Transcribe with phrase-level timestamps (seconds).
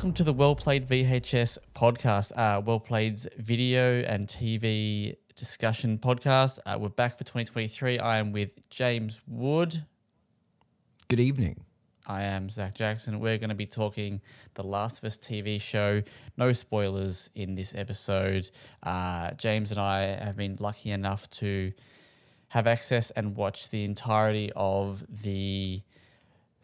[0.00, 6.58] Welcome to the Well Played VHS podcast, uh, Well Played's video and TV discussion podcast.
[6.64, 7.98] Uh, we're back for 2023.
[7.98, 9.84] I am with James Wood.
[11.08, 11.64] Good evening.
[12.06, 13.20] I am Zach Jackson.
[13.20, 14.22] We're going to be talking
[14.54, 16.02] the Last of Us TV show.
[16.38, 18.48] No spoilers in this episode.
[18.82, 21.74] Uh, James and I have been lucky enough to
[22.48, 25.82] have access and watch the entirety of the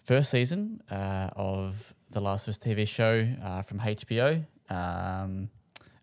[0.04, 4.42] first season uh, of the Last of Us TV show uh, from HBO.
[4.70, 5.50] Um,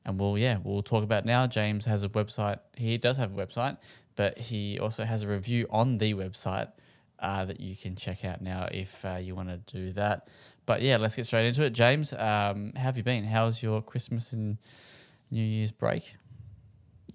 [0.06, 1.48] and we'll yeah we'll talk about it now.
[1.48, 2.60] James has a website.
[2.78, 3.78] He does have a website,
[4.16, 6.72] but he also has a review on the website
[7.20, 10.28] uh, that you can check out now if uh, you want to do that.
[10.68, 11.72] But yeah, let's get straight into it.
[11.72, 13.24] James, um, how have you been?
[13.24, 14.60] How's your Christmas and
[15.32, 16.16] New Year's break?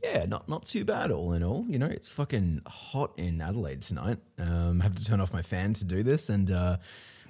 [0.02, 1.66] Yeah, not not too bad all in all.
[1.68, 4.18] You know, it's fucking hot in Adelaide tonight.
[4.38, 6.78] Um, I have to turn off my fan to do this, and uh,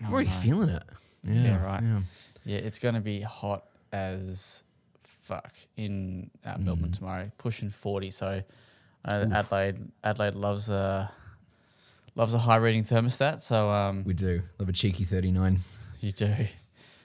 [0.02, 0.42] I'm already nice.
[0.42, 0.82] feeling it.
[1.28, 1.82] Yeah, Yeah, right.
[1.82, 2.00] Yeah.
[2.44, 4.64] Yeah, it's going to be hot as
[5.02, 8.10] fuck in uh, Melbourne tomorrow, pushing forty.
[8.10, 8.42] So
[9.04, 11.10] uh, Adelaide, Adelaide loves a
[12.14, 13.40] loves a high reading thermostat.
[13.40, 15.60] So um, We do love a cheeky thirty nine.
[16.00, 16.34] you do.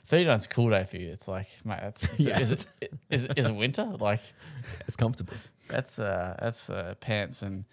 [0.09, 1.09] 39's a cool day for you.
[1.09, 2.65] It's like, mate, that's is, Yeah, is, it,
[3.09, 3.85] is, it- is it winter?
[3.85, 4.19] Like,
[4.81, 5.33] It's comfortable.
[5.69, 7.63] that's uh, that's uh, pants and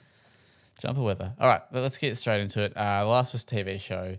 [0.81, 1.33] jumper weather.
[1.41, 2.77] All right, let's get straight into it.
[2.77, 4.17] Uh, the Last of Us TV show.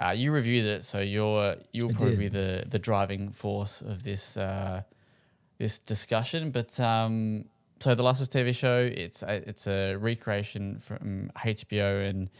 [0.00, 2.18] Uh, you reviewed it, so you're you'll I probably did.
[2.18, 4.82] be the the driving force of this uh,
[5.58, 6.50] this discussion.
[6.50, 7.46] But um,
[7.80, 12.30] so the Last of Us TV show, it's a, it's a recreation from HBO and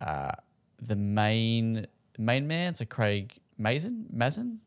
[0.00, 0.32] uh,
[0.80, 1.86] the main
[2.18, 4.60] main man, so Craig Mazin, Mazin,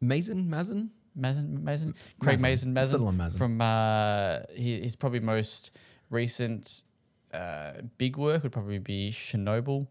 [0.00, 0.90] Mason, Mazin.
[1.18, 3.00] Mazin, Mazin, Craig Mazin, Mazin.
[3.00, 3.38] Mazin Mazin.
[3.38, 5.70] from uh, he, his probably most
[6.10, 6.84] recent
[7.32, 9.86] uh, big work would probably be Chernobyl,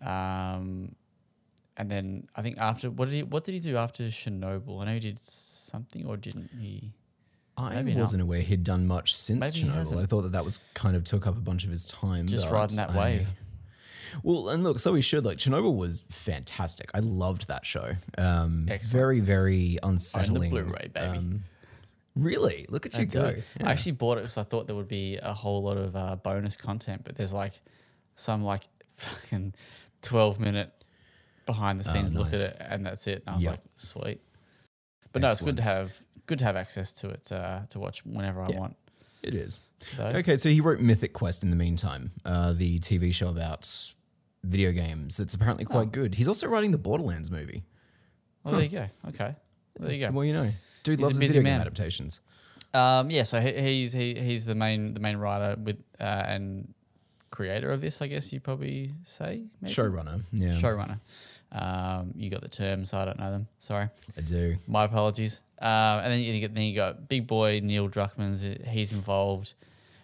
[0.00, 0.94] um,
[1.80, 4.82] and then I think after what did he what did he do after Chernobyl?
[4.82, 6.92] I know he did something or didn't he?
[7.56, 8.00] I Maybe not.
[8.00, 10.02] wasn't aware he'd done much since Maybe Chernobyl.
[10.02, 12.28] I thought that that was kind of took up a bunch of his time.
[12.28, 13.28] Just riding that I- wave.
[14.22, 15.24] Well, and look, so he should.
[15.24, 16.90] Like Chernobyl was fantastic.
[16.92, 17.92] I loved that show.
[18.18, 20.50] Um, very, very Own the unsettling.
[20.50, 21.06] Blu-ray, baby.
[21.06, 21.44] Um,
[22.14, 22.66] really?
[22.68, 23.26] Look at you go.
[23.26, 23.44] it.
[23.64, 26.16] I actually bought it because I thought there would be a whole lot of uh,
[26.16, 27.52] bonus content, but there's like
[28.16, 28.64] some like
[28.94, 29.54] fucking
[30.02, 30.72] twelve minute
[31.52, 32.48] behind the scenes look Oh, nice.
[32.48, 33.22] at it, and that's it.
[33.26, 33.50] And I was Yep.
[33.52, 34.20] like, sweet.
[35.12, 38.04] But no, it's good to have good to have access to it uh, to watch
[38.06, 38.60] whenever I Yeah.
[38.60, 38.76] want.
[39.22, 39.60] It is.
[39.96, 43.68] So, Okay, so he wrote Mythic Quest in the meantime, uh, the TV show about
[44.44, 45.90] video games that's apparently quite Oh.
[46.00, 46.14] good.
[46.14, 47.64] He's also writing the Borderlands movie.
[48.44, 48.86] well, there you go.
[49.08, 49.34] Okay,
[49.78, 50.12] there you go.
[50.12, 50.50] more you know.
[50.84, 51.54] Dude He's loves video man.
[51.54, 52.20] game adaptations.
[52.72, 56.72] Um, yeah, so he, he's he, he's the main the main writer with uh, and
[57.30, 58.00] creator of this.
[58.00, 59.74] I guess you probably say maybe?
[59.74, 60.22] Showrunner.
[60.32, 61.00] Yeah, showrunner.
[61.52, 63.48] Um, you got the terms, I don't know them.
[63.58, 63.88] Sorry.
[64.16, 64.56] I do.
[64.66, 65.40] My apologies.
[65.60, 65.68] Um,
[66.00, 68.46] and then you get then you got big boy Neil Druckmann's.
[68.68, 69.52] He's involved,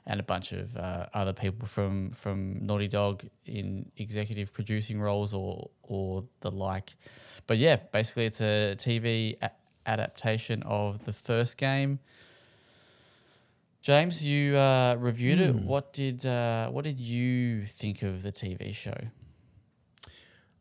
[0.05, 5.33] and a bunch of uh, other people from from Naughty Dog in executive producing roles
[5.33, 6.95] or or the like.
[7.47, 9.51] But yeah, basically it's a TV a-
[9.87, 12.01] adaptation of the first game.
[13.81, 15.55] James, you uh, reviewed it.
[15.55, 18.97] What did uh, what did you think of the TV show?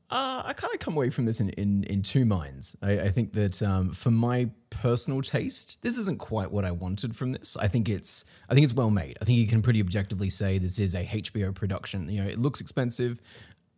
[0.09, 2.77] Uh, I kind of come away from this in, in, in two minds.
[2.81, 7.15] I, I think that um, for my personal taste, this isn't quite what I wanted
[7.15, 7.57] from this.
[7.57, 9.17] I think it's I think it's well made.
[9.19, 12.07] I think you can pretty objectively say this is a HBO production.
[12.09, 13.19] You know, it looks expensive.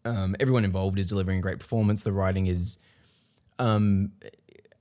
[0.04, 2.04] Um, everyone involved is delivering great performance.
[2.04, 2.80] The writing is
[3.58, 4.12] um,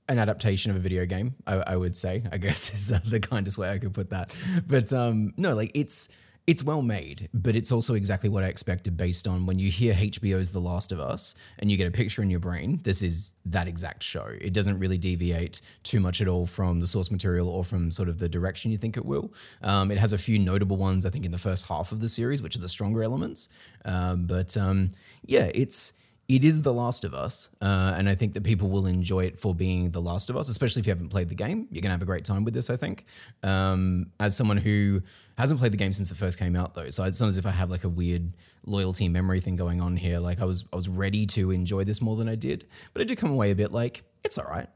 [0.09, 1.35] an adaptation of a video game.
[1.45, 4.35] I, I would say, I guess, is the kindest way I could put that.
[4.67, 6.09] But um, no, like it's
[6.47, 9.93] it's well made, but it's also exactly what I expected based on when you hear
[9.93, 12.79] HBO's The Last of Us and you get a picture in your brain.
[12.83, 14.27] This is that exact show.
[14.39, 18.07] It doesn't really deviate too much at all from the source material or from sort
[18.07, 19.33] of the direction you think it will.
[19.61, 22.07] Um, it has a few notable ones, I think, in the first half of the
[22.07, 23.49] series, which are the stronger elements.
[23.83, 24.91] Um, but um,
[25.25, 25.93] yeah, it's
[26.27, 29.39] it is The Last of Us, uh, and I think that people will enjoy it
[29.39, 31.67] for being The Last of Us, especially if you haven't played the game.
[31.71, 33.05] You're gonna have a great time with this, I think.
[33.43, 35.01] Um, as someone who
[35.37, 37.45] hasn't played the game since it first came out, though, so it's not as if
[37.45, 38.33] I have like a weird
[38.65, 40.19] loyalty memory thing going on here.
[40.19, 43.05] Like I was, I was ready to enjoy this more than I did, but I
[43.05, 44.67] did come away a bit like it's all right.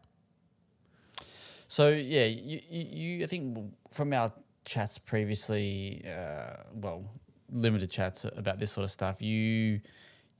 [1.68, 3.57] So yeah, you, you, you I think
[3.89, 4.31] from our
[4.63, 7.03] chats previously, uh, well,
[7.51, 9.81] limited chats about this sort of stuff, you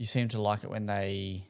[0.01, 1.45] you seem to like it when they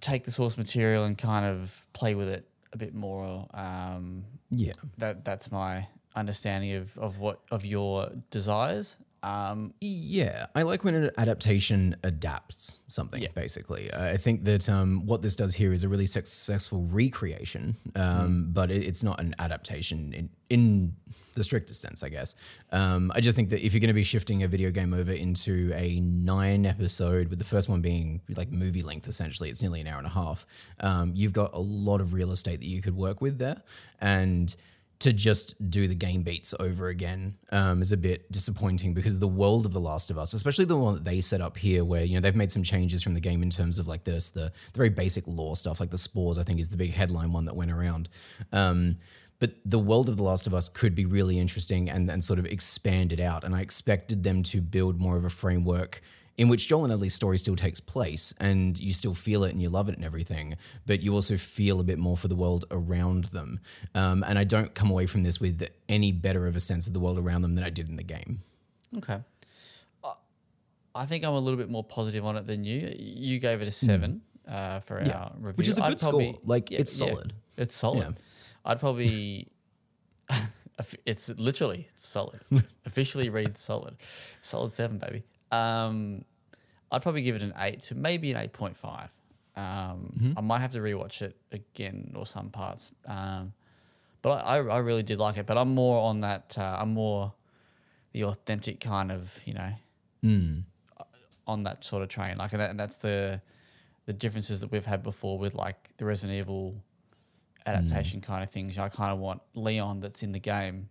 [0.00, 3.48] take the source material and kind of play with it a bit more.
[3.52, 8.96] Um, Yeah, that that's my understanding of, of what of your desires.
[9.24, 13.20] Um, Yeah, I like when an adaptation adapts something.
[13.20, 13.30] Yeah.
[13.34, 18.50] Basically, I think that um, what this does here is a really successful recreation, um,
[18.52, 20.94] but it, it's not an adaptation in in
[21.34, 22.34] the strictest sense, I guess.
[22.72, 25.12] Um, I just think that if you're going to be shifting a video game over
[25.12, 29.80] into a nine episode, with the first one being like movie length, essentially, it's nearly
[29.80, 30.46] an hour and a half.
[30.80, 33.62] Um, you've got a lot of real estate that you could work with there,
[34.00, 34.54] and
[35.00, 39.26] to just do the game beats over again um, is a bit disappointing because the
[39.26, 42.04] world of The Last of Us, especially the one that they set up here, where
[42.04, 44.52] you know they've made some changes from the game in terms of like this, the,
[44.72, 46.38] the very basic lore stuff, like the spores.
[46.38, 48.10] I think is the big headline one that went around.
[48.52, 48.98] Um,
[49.40, 52.38] but the world of The Last of Us could be really interesting and and sort
[52.38, 53.42] of expand it out.
[53.42, 56.00] And I expected them to build more of a framework
[56.36, 59.60] in which Joel and Ellie's story still takes place and you still feel it and
[59.60, 60.56] you love it and everything,
[60.86, 63.60] but you also feel a bit more for the world around them.
[63.94, 66.94] Um, and I don't come away from this with any better of a sense of
[66.94, 68.42] the world around them than I did in the game.
[68.96, 69.18] Okay.
[70.94, 72.94] I- think I'm a little bit more positive on it than you.
[72.98, 75.00] You gave it a seven uh, for.
[75.04, 75.58] Yeah, our review.
[75.58, 76.34] which is a good score.
[76.44, 77.32] Like, it's solid.
[77.56, 78.16] It's solid.
[78.64, 79.48] I'd probably.
[81.06, 82.40] it's literally solid.
[82.86, 83.96] Officially read solid.
[84.40, 85.24] Solid seven, baby.
[85.50, 86.24] Um,
[86.92, 89.10] I'd probably give it an eight to maybe an eight point five.
[89.56, 90.32] Um, Mm-hmm.
[90.38, 92.92] I might have to rewatch it again or some parts.
[93.06, 93.52] Um,
[94.22, 95.46] but I, I really did like it.
[95.46, 96.56] But I'm more on that.
[96.58, 97.32] Uh, I'm more
[98.12, 99.72] the authentic kind of you know
[100.24, 100.64] Mm.
[101.46, 102.36] on that sort of train.
[102.36, 103.40] Like and, that, and that's the
[104.06, 106.74] the differences that we've had before with like the Resident Evil
[107.74, 108.78] adaptation kind of things.
[108.78, 110.88] I kind of want Leon that's in the game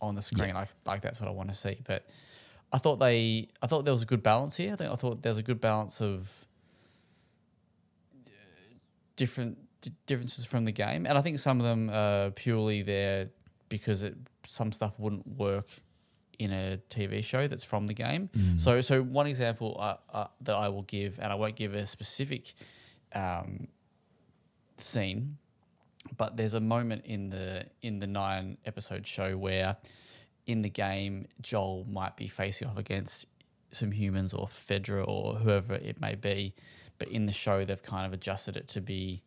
[0.00, 0.54] on the screen.
[0.54, 1.78] Like like that's what I want to see.
[1.84, 2.06] But
[2.72, 4.72] I thought they I thought there was a good balance here.
[4.72, 6.46] I think I thought there's a good balance of
[8.26, 8.30] uh,
[9.16, 13.30] different d- differences from the game, and I think some of them are purely there
[13.68, 15.66] because it some stuff wouldn't work
[16.38, 18.28] in a TV show that's from the game.
[18.58, 21.86] So, so one example uh, uh, that I will give, and I won't give a
[21.86, 22.52] specific
[23.14, 23.68] um,
[24.76, 25.38] scene,
[26.16, 29.76] but there's a moment in the in the nine episode show where
[30.46, 33.26] in the game Joel might be facing off against
[33.70, 36.54] some humans or Fedra or whoever it may be,
[36.98, 39.22] but in the show they've kind of adjusted it to be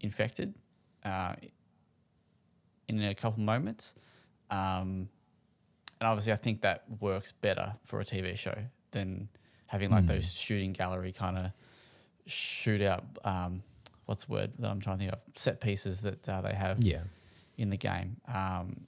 [0.00, 0.54] infected
[1.04, 1.34] uh,
[2.88, 3.94] in a couple moments.
[4.50, 5.08] Um,
[6.00, 8.56] and obviously, I think that works better for a TV show
[8.90, 9.28] than
[9.66, 11.52] having like those shooting gallery kind of
[12.28, 13.04] shootout.
[13.24, 13.62] Um,
[14.06, 15.20] what's the word that I'm trying to think of?
[15.36, 17.02] Set pieces that uh, they have Yeah.
[17.56, 18.16] in the game.
[18.32, 18.86] Um,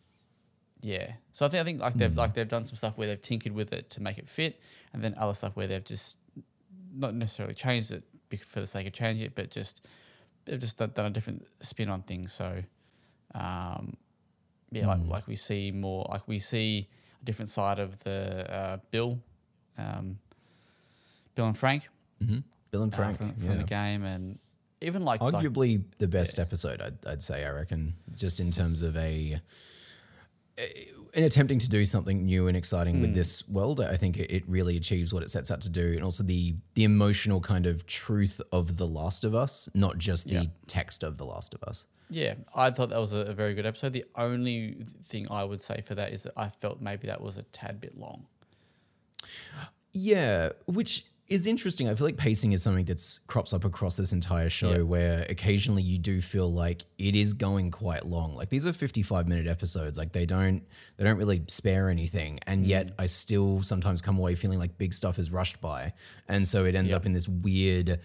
[0.83, 3.21] yeah, so I think I think like they've like they've done some stuff where they've
[3.21, 4.61] tinkered with it to make it fit,
[4.93, 6.19] and then other stuff where they've just
[6.95, 8.05] not necessarily changed it
[8.45, 9.85] for the sake of changing it, but just
[10.45, 12.33] they've just done, done a different spin on things.
[12.33, 12.63] So,
[13.35, 13.97] um,
[14.71, 16.89] yeah, like like we see more, like we see
[17.21, 19.19] a different side of the uh, Bill,
[19.79, 20.19] um,
[21.35, 21.89] Bill and Frank,
[22.25, 22.39] hmm
[22.71, 23.17] Bill and uh, Frank.
[23.17, 23.57] from, from yeah.
[23.57, 24.39] the game, and
[24.81, 28.83] even like like Arguably the best episode, I'd, I'd say, I reckon, just in terms
[28.83, 29.41] of a.
[31.15, 33.01] In attempting to do something new and exciting Hmm.
[33.03, 35.93] with this world, I think it, it really achieves what it sets out to do,
[35.95, 40.27] and also the the emotional kind of truth of The Last of Us, not just
[40.27, 40.45] the Yeah.
[40.67, 41.87] text of The Last of Us.
[42.11, 43.93] Yeah, I thought that was a, a very good episode.
[43.95, 44.77] The only
[45.09, 47.81] thing I would say for that is that I felt maybe that was a tad
[47.81, 48.27] bit long.
[49.93, 51.89] Yeah, which is interesting.
[51.89, 54.83] I feel like pacing is something that's crops up across this entire show Yeah.
[54.83, 58.35] where occasionally you do feel like it is going quite long.
[58.37, 59.99] Like these are 55 minute episodes.
[59.99, 60.63] Like they don't
[60.97, 62.39] they don't really spare anything.
[62.47, 62.69] And Mm.
[62.69, 65.93] yet I still sometimes come away feeling like big stuff is rushed by.
[66.29, 66.97] And so it ends Yeah.
[66.99, 68.01] up in this weird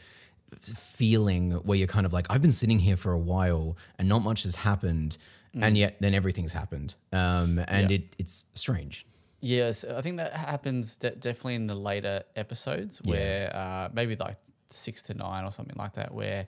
[0.60, 4.24] feeling where you're kind of like, I've been sitting here for a while and not
[4.24, 5.18] much has happened.
[5.54, 6.96] And yet then everything's happened.
[7.12, 7.90] Um, and Mm.
[7.90, 7.96] Yeah.
[7.98, 9.06] it it's strange.
[9.42, 13.12] Yes, I think that happens de- definitely in the later episodes Yeah.
[13.12, 16.48] where uh, maybe like six to nine or something like that, where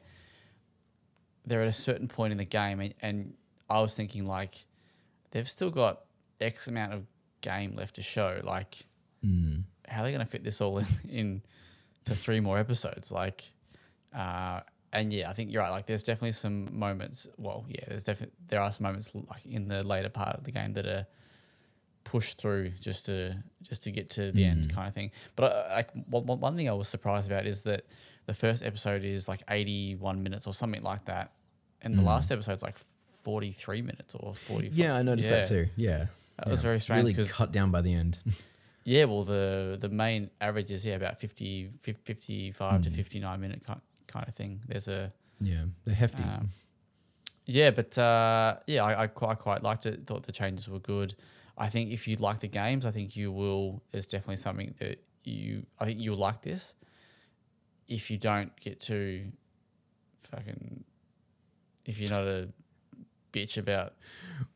[1.45, 3.33] they're at a certain point in the game, and, and
[3.69, 4.65] I was thinking like
[5.31, 6.01] they've still got
[6.39, 7.05] X amount of
[7.41, 8.39] game left to show.
[8.43, 8.85] Like,
[9.87, 11.41] how are they going to fit this all in, in
[12.05, 13.11] to three more episodes?
[13.11, 13.51] Like,
[14.15, 14.61] uh,
[14.93, 15.71] and yeah, I think you're right.
[15.71, 17.27] Like, there's definitely some moments.
[17.37, 20.51] Well, yeah, there's definitely there are some moments like in the later part of the
[20.51, 21.07] game that are
[22.13, 23.35] pushed through just to
[23.69, 25.09] just to get to the end kind of thing.
[25.35, 27.81] But I, like one, one- thing I was surprised about is that
[28.27, 31.31] the first episode is like 81 minutes or something like that,
[31.81, 32.77] and the last episode's like
[33.23, 34.69] 43 minutes or 40.
[34.73, 35.67] Yeah, I noticed that too.
[35.75, 36.05] Yeah.
[36.37, 36.69] That was Yeah.
[36.69, 38.19] very strange Really cut down by the end.
[38.85, 43.79] Yeah, well, the the main average is yeah about 50, 55 to 59 minute kind
[44.07, 44.59] kind of thing.
[44.67, 46.23] There's a yeah, they're hefty.
[46.23, 46.49] um,
[47.45, 50.05] yeah, but uh, yeah, I, I, quite, I quite liked it.
[50.05, 51.13] Thought the changes were good.
[51.57, 53.83] I think if you like the games, I think you will.
[53.91, 55.65] There's definitely something that you.
[55.79, 56.73] I think you'll like this.
[57.87, 59.25] If you don't get to
[60.21, 60.83] fucking,
[61.85, 62.49] if you're not a
[63.31, 63.93] bitch about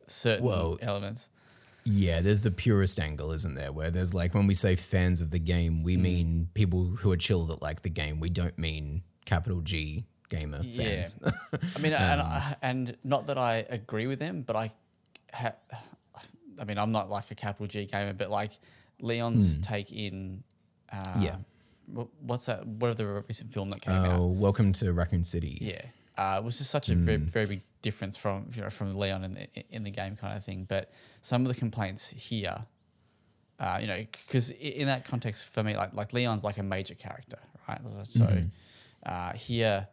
[0.08, 1.30] certain Well, elements.
[1.86, 3.72] Yeah, there's the purist angle, isn't there?
[3.72, 5.84] Where there's like when we say fans of the game, Mm.
[5.84, 8.20] we mean people who are chill that like the game.
[8.20, 10.84] We don't mean capital G gamer Yeah.
[11.06, 11.18] fans.
[11.76, 14.72] I mean, and, I, and not that I agree with them, but I,
[15.34, 15.54] ha,
[16.60, 18.52] I mean, I'm not like a capital G gamer, but like
[19.00, 20.44] Leon's take in,
[20.92, 21.20] uh.
[21.20, 21.36] Yeah.
[22.22, 22.66] what's that?
[22.66, 24.20] What of the recent film that came out?
[24.20, 25.58] Oh, welcome to Raccoon City.
[25.62, 25.82] Yeah,
[26.18, 29.24] uh, it was just such a very, very big difference from you know from Leon
[29.24, 30.66] in the in the game kind of thing.
[30.68, 32.66] But some of the complaints here,
[33.60, 36.96] uh, you know, because in that context for me, like like Leon's like a major
[36.96, 37.80] character, right?
[38.10, 38.28] So
[39.06, 39.88] uh, here,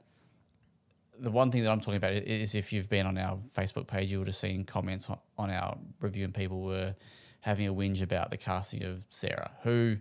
[1.18, 4.10] the one thing that I'm talking about is if you've been on our Facebook page,
[4.10, 6.94] you would have seen comments on, on our review, and people were
[7.40, 9.96] having a whinge about the casting of Sarah, who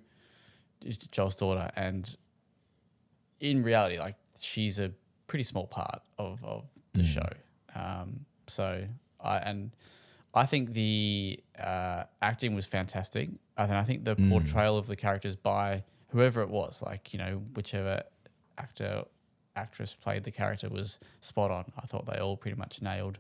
[0.84, 2.16] is Joel's daughter, and
[3.40, 4.92] in reality, like she's a
[5.28, 7.30] pretty small part of, of the show.
[7.76, 8.86] Um, so
[9.20, 9.72] I and
[10.34, 13.30] I think the uh, acting was fantastic.
[13.58, 17.42] And I think the portrayal of the characters by whoever it was, like you know,
[17.56, 18.04] whichever
[18.58, 19.04] actor
[19.56, 21.66] actress played the character was spot on.
[21.82, 23.20] I thought they all pretty much nailed.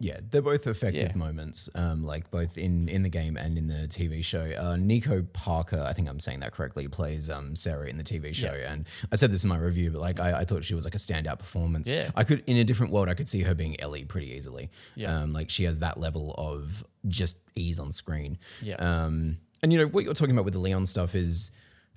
[0.00, 1.16] Yeah, they're both effective Yeah.
[1.16, 4.50] moments, um, like both in, in the game and in the TV show.
[4.58, 8.34] Uh, Nico Parker, I think I'm saying that correctly, plays um, Sarah in the TV
[8.34, 8.48] show.
[8.52, 10.96] And I said this in my review, but like I, I thought she was like
[10.96, 11.92] a standout performance.
[11.92, 12.10] Yeah.
[12.16, 14.70] I could, in a different world, I could see her being Ellie pretty easily.
[14.96, 15.14] Yeah.
[15.20, 18.38] Um, like she has that level of just ease on screen.
[18.60, 18.76] Yeah.
[18.76, 21.52] Um, and you know what you're talking about with the Leon stuff is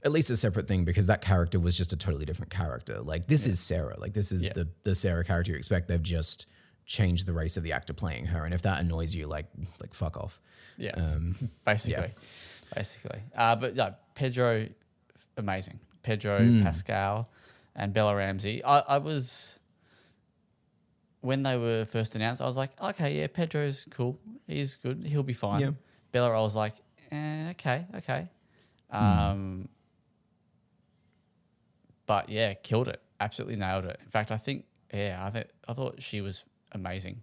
[0.05, 3.01] at least a separate thing because that character was just a totally different character.
[3.01, 3.99] Like this is Sarah.
[3.99, 4.53] Like this is Yeah.
[4.53, 5.87] the the Sarah character you expect.
[5.87, 6.47] They've just
[6.85, 9.47] changed the race of the actor playing her, and if that annoys you, like
[9.81, 10.39] like fuck off.
[10.77, 11.35] Yeah, Um,
[11.65, 12.11] basically,
[12.75, 13.19] basically.
[13.35, 14.67] Uh, but yeah, Pedro,
[15.37, 15.79] amazing.
[16.03, 16.61] Pedro Hmm.
[16.63, 17.27] Pascal
[17.75, 18.63] and Bella Ramsey.
[18.63, 19.57] I, I was
[21.21, 22.41] when they were first announced.
[22.41, 24.19] I was like, okay, yeah, Pedro's cool.
[24.47, 25.03] He's good.
[25.07, 25.61] He'll be fine.
[25.61, 25.71] Yeah.
[26.11, 26.75] Bella, I was like,
[27.11, 28.27] eh, okay, okay.
[28.91, 28.97] Hmm.
[29.03, 29.69] Um,
[32.05, 33.01] but yeah, killed it.
[33.19, 33.99] Absolutely nailed it.
[34.03, 37.21] In fact, I think yeah, I think I thought she was amazing.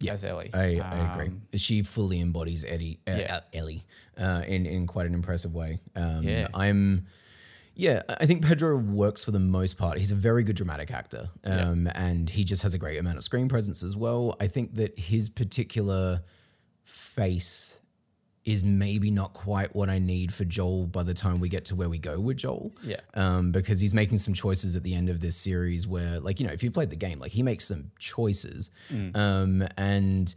[0.00, 0.50] Yeah, as Ellie.
[0.52, 1.28] I, I agree.
[1.28, 3.36] Um, She fully embodies Eddie, uh, Yeah.
[3.36, 3.86] uh, Ellie
[4.18, 5.80] uh, in in quite an impressive way.
[5.96, 6.48] Um, Yeah.
[6.52, 7.06] I'm.
[7.76, 9.98] Yeah, I think Pedro works for the most part.
[9.98, 13.24] He's a very good dramatic actor, um, and he just has a great amount of
[13.24, 14.36] screen presence as well.
[14.38, 16.22] I think that his particular
[16.84, 17.80] face
[18.44, 21.74] is maybe not quite what I need for Joel by the time we get to
[21.74, 22.72] where we go with Joel.
[22.82, 23.00] Yeah.
[23.14, 26.46] Um, because he's making some choices at the end of this series where, like, you
[26.46, 28.70] know, if you've played the game, like he makes some choices.
[29.14, 30.34] Um, and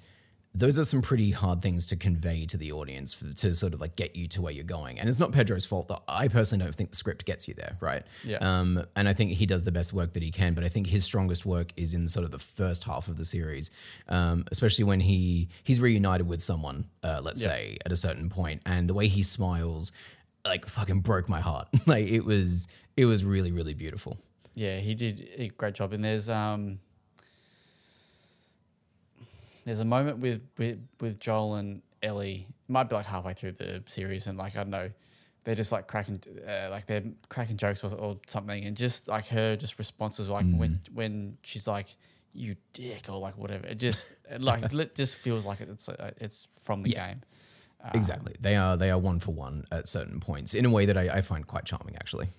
[0.58, 3.82] those are some pretty hard things to convey to the audience for, to sort of
[3.82, 5.00] like get you to where you're going.
[5.00, 7.78] And it's not Pedro's fault that I personally don't think the script gets you there,
[7.80, 8.04] right?
[8.24, 8.38] Yeah.
[8.38, 10.88] Um, and I think he does the best work that he can, but I think
[10.88, 13.70] his strongest work is in sort of the first half of the series,
[14.10, 17.50] um, especially when he he's reunited with someone, uh, let's Yeah.
[17.50, 19.92] say, at a certain point, and the way he smiles,
[20.46, 21.68] like fucking broke my heart.
[21.86, 24.18] like it was it was really really beautiful.
[24.56, 25.94] Yeah, he did a great job.
[25.94, 26.80] And there's um
[29.68, 32.48] there's a moment with with, with Joel and Ellie.
[32.50, 34.90] It might be like halfway through the series, and like I don't know,
[35.44, 39.28] they're just like cracking uh, like they're cracking jokes or, or something, and just like
[39.28, 41.96] her just responses like when when she's like
[42.34, 43.68] you dick or like whatever.
[43.68, 47.22] It just like it just feels like it's uh, it's from the game.
[47.94, 50.98] exactly, they are they are one for one at certain points in a way that
[50.98, 52.30] I, I find quite charming actually.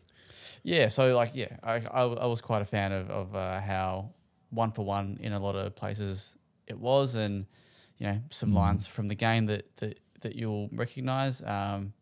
[0.63, 4.11] Yeah, so like yeah, I, I, I was quite a fan of of uh, how
[4.51, 6.38] one for one in a lot of places
[6.69, 7.47] it was, and
[7.99, 11.43] you know some lines from the game that that that you'll recognize.
[11.43, 11.93] Um,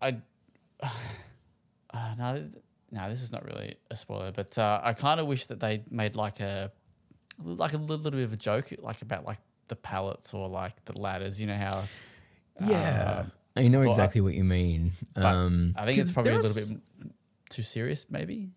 [0.00, 0.16] I
[0.82, 2.48] uh, no
[2.90, 5.82] no this is not really a spoiler, but uh, I kind of wish that they
[5.90, 6.70] made like a
[7.42, 10.84] like a little, little bit of a joke like about like the pallets or like
[10.84, 11.40] the ladders.
[11.40, 11.84] You know how
[12.60, 13.26] Yeah,
[13.56, 14.92] I know Uh, I- exactly what you mean.
[15.16, 17.12] Um, I think it's probably a little bit
[17.50, 18.50] too serious, maybe.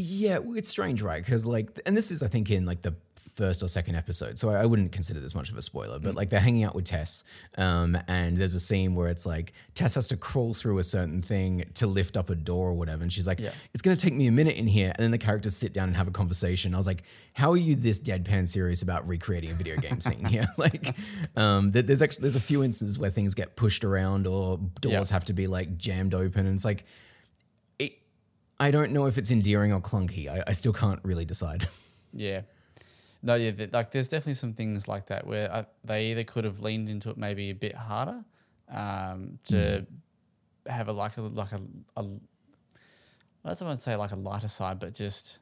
[0.00, 1.22] Yeah, well, it's strange, right?
[1.24, 2.94] Because like, and this is I think in like the
[3.34, 5.98] first or second episode, so I, I wouldn't consider this much of a spoiler.
[5.98, 6.02] Mm.
[6.04, 7.24] But like, they're hanging out with Tess,
[7.56, 11.20] um, and there's a scene where it's like Tess has to crawl through a certain
[11.20, 13.50] thing to lift up a door or whatever, and she's like, Yeah.
[13.74, 15.88] "It's going to take me a minute in here," and then the characters sit down
[15.88, 16.74] and have a conversation.
[16.74, 17.02] I was like,
[17.32, 20.94] "How are you this deadpan serious about recreating a video game scene here?" like,
[21.36, 25.14] um, there's actually there's a few instances where things get pushed around or doors Yeah.
[25.16, 26.84] have to be like jammed open, and it's like.
[28.60, 30.28] I don't know if it's endearing or clunky.
[30.28, 31.66] I, I still can't really decide.
[32.14, 32.40] Yeah.
[33.22, 36.44] No, yeah, th- like there's definitely some things like that where uh, they either could
[36.44, 38.24] have leaned into it maybe a bit harder
[38.72, 39.86] um, to
[40.66, 41.60] have a like a like a,
[41.98, 42.04] a I
[43.54, 45.38] don't want to say like a lighter side, but just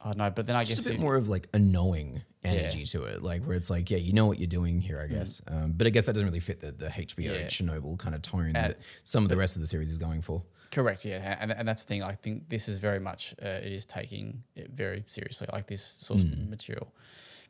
[0.00, 0.30] I don't know.
[0.30, 2.84] But then I just guess a bit it- more of like a knowing energy Yeah.
[2.86, 5.42] to it, like where it's like, yeah, you know what you're doing here, I guess.
[5.48, 7.46] Um, but I guess that doesn't really fit the, the HBO Yeah.
[7.46, 10.22] Chernobyl kind of tone Uh, that some of the rest of the series is going
[10.22, 10.42] for.
[10.72, 12.02] Correct, yeah, and, and that's the thing.
[12.02, 15.84] I think this is very much uh, it is taking it very seriously, like this
[15.84, 16.94] source material,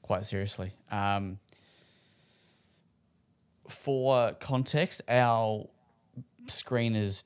[0.02, 0.73] quite seriously.
[0.91, 1.38] Um,
[3.69, 5.69] for context, our
[6.47, 7.25] screeners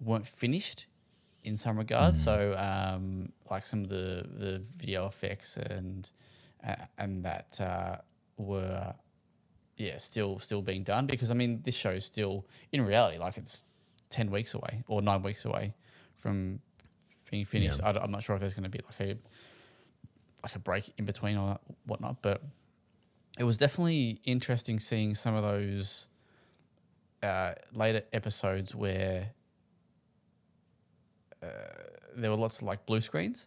[0.00, 0.86] weren't finished
[1.44, 6.10] in some regard, so um, like some of the the video effects and
[6.66, 7.96] uh, and that uh,
[8.38, 8.94] were
[9.76, 13.36] yeah still still being done because I mean this show is still in reality like
[13.36, 13.62] it's
[14.10, 15.74] ten weeks away or nine weeks away
[16.14, 16.60] from
[17.30, 17.80] being finished.
[17.82, 19.16] I, am not sure if there's going to be like a
[20.42, 22.42] like a break in between or whatnot, but
[23.38, 26.06] it was definitely interesting seeing some of those
[27.22, 29.30] uh, later episodes where
[31.42, 31.46] uh,
[32.16, 33.46] there were lots of like blue screens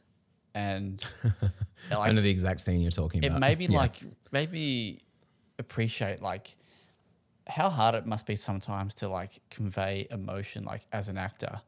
[0.53, 1.03] and
[1.91, 3.39] I like know the exact scene you're talking it about.
[3.39, 3.77] made me Yeah.
[3.77, 4.01] like
[4.31, 5.01] maybe
[5.57, 6.55] appreciate like
[7.49, 11.61] how hard it must be sometimes to like convey emotion like as an actor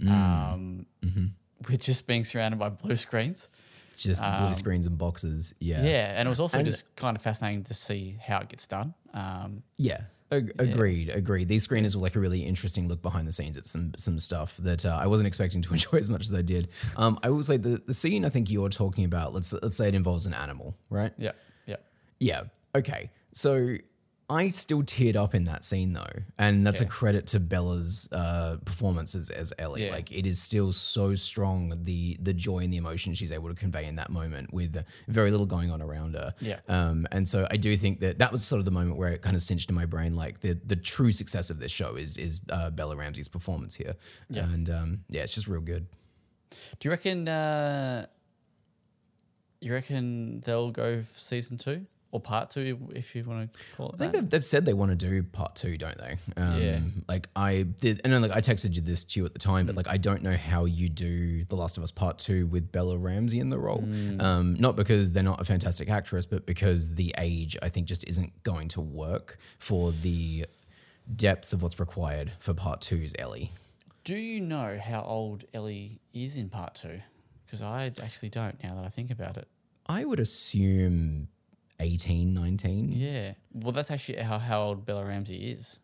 [0.00, 0.10] Mm.
[0.10, 1.26] um Mm-hmm.
[1.70, 3.48] with just being surrounded by blue screens
[3.96, 5.54] just blue screens and boxes.
[5.60, 5.78] Yeah.
[5.78, 8.48] um, yeah and it was also And- just kind of fascinating to see how it
[8.48, 10.00] gets done um Yeah.
[10.32, 11.46] Ag- Agreed, agreed.
[11.48, 14.56] These screeners were like a really interesting look behind the scenes at some some stuff
[14.56, 16.68] that uh, I wasn't expecting to enjoy as much as I did.
[16.96, 19.32] Um, I will say the the scene I think you're talking about.
[19.32, 21.12] Let's let's say it involves an animal, right?
[21.18, 21.32] yeah
[21.66, 21.76] yeah
[22.18, 22.42] Yeah.
[22.74, 23.10] Okay.
[23.32, 23.76] So
[24.30, 28.56] I still teared up in that scene though, and that's a credit to Bella's uh,
[28.64, 29.84] performance as, as Ellie.
[29.84, 29.92] Yeah.
[29.92, 33.54] Like it is still so strong the the joy and the emotion she's able to
[33.54, 36.32] convey in that moment with very little going on around her.
[36.40, 36.60] Yeah.
[36.68, 39.20] Um, and so I do think that that was sort of the moment where it
[39.20, 42.16] kind of cinched in my brain like the the true success of this show is
[42.16, 43.94] is uh, Bella Ramsey's performance here.
[44.30, 44.44] Yeah.
[44.44, 45.86] And um, yeah, it's just real good.
[46.78, 48.06] do you reckon uh
[49.60, 53.96] you reckon they'll go season two or part two if you want to call it
[53.96, 56.16] I think that they've, they've said they want to do part two, don't they?
[56.36, 56.78] Um, Yeah.
[57.08, 59.66] Like I did, and then like I texted you this to you at the time,
[59.66, 62.70] but like I don't know how you do The Last of Us Part Two with
[62.70, 63.80] Bella Ramsey in the role.
[63.82, 64.22] Mm.
[64.22, 68.08] Um, not because they're not a fantastic actress, but because the age I think just
[68.08, 70.46] isn't going to work for the
[71.16, 73.50] depths of what's required for Part Two's Ellie.
[74.04, 77.00] do you know how old ellie is in part two
[77.44, 79.48] because i actually don't now that i think about it
[79.86, 81.28] I would assume
[81.80, 82.92] 18, 19.
[82.92, 83.34] Yeah.
[83.52, 85.80] Well, that's actually how, how old Bella Ramsey is.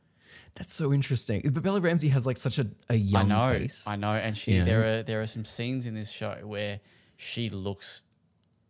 [0.54, 1.42] That's so interesting.
[1.52, 3.58] But Bella Ramsey has like such a, a young I know.
[3.58, 3.86] face.
[3.86, 4.12] I know.
[4.12, 6.80] And she there are there are some scenes in this show where
[7.16, 8.04] she looks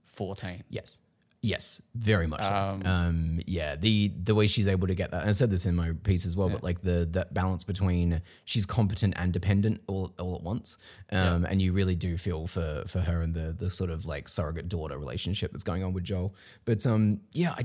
[0.05, 0.65] fourteen.
[0.69, 1.01] Yes.
[1.43, 2.43] Yes, very much.
[2.45, 2.55] so.
[2.55, 5.65] Um, Um, yeah, the the way she's able to get that, and I said this
[5.65, 9.81] in my piece as well, but like the that balance between she's competent and dependent
[9.87, 10.77] all, all at once,
[11.13, 14.29] um, and you really do feel for for her and the the sort of like
[14.29, 16.35] surrogate daughter relationship that's going on with Joel.
[16.67, 17.63] But um, yeah, I.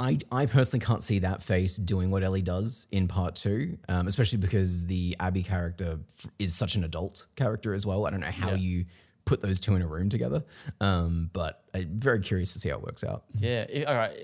[0.00, 4.06] I, I personally can't see that face doing what Ellie does in part two, um,
[4.06, 5.98] especially because the Abby character
[6.38, 8.06] is such an adult character as well.
[8.06, 8.54] I don't know how Yeah.
[8.58, 8.84] you
[9.28, 10.44] put those two in a room together,
[10.80, 13.24] um, but I'm very curious to see how it works out.
[13.36, 13.66] Yeah.
[13.86, 14.16] all right.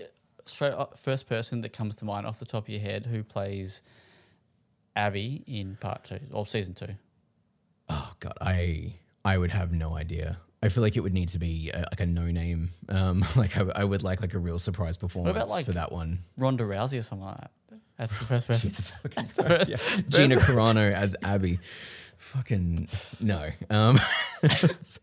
[0.46, 3.22] Straight up, first person that comes to mind off the top of your head who
[3.22, 3.82] plays
[4.96, 6.94] Abby in part two or season two.
[7.88, 10.38] Oh God, I I would have no idea.
[10.62, 12.70] I feel like it would need to be a, like a no name.
[12.88, 16.20] Um, like I, I would like like a real surprise performance like- for that one.
[16.36, 17.50] Ronda Rousey or something like that.
[17.98, 18.62] That's the first person.
[18.68, 19.76] Jesus the first- yeah.
[20.08, 21.58] Gina Carano as Abby.
[22.18, 22.88] Fucking
[23.20, 23.50] no.
[23.70, 24.00] Um,
[24.42, 25.00] let's,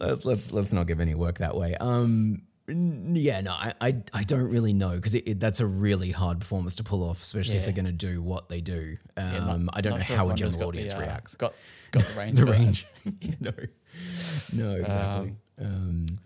[0.00, 1.74] let's let's let's not give any work that way.
[1.80, 6.76] Um, yeah, no, I I, I don't really know because that's a really hard performance
[6.76, 8.96] to pull off, especially if they're going to do what they do.
[9.16, 11.34] Um, Yeah, not- I don't know sure how a general audience the, uh, reacts.
[11.34, 11.54] Got
[11.92, 12.36] got the range.
[12.38, 12.86] the range,
[13.40, 13.52] no,
[14.52, 15.34] no, exactly.
[15.60, 16.18] Um,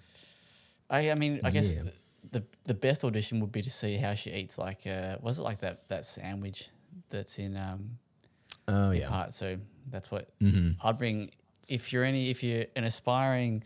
[0.90, 1.82] I, I mean, I guess Yeah.
[1.84, 4.58] the, the the best audition would be to see how she eats.
[4.58, 6.68] Like, uh, was it like that that sandwich
[7.08, 7.98] that's in um
[8.68, 9.34] oh yeah, part?
[9.34, 9.56] So
[9.90, 10.76] that's what Mhm.
[10.82, 11.30] I'd bring.
[11.68, 13.62] If you're any, if you're an aspiring